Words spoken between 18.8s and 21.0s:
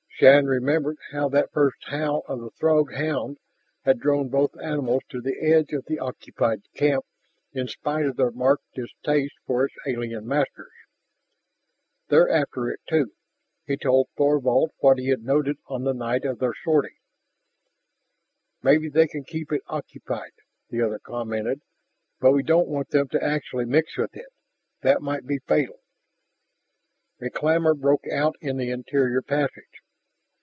they can keep it occupied," the other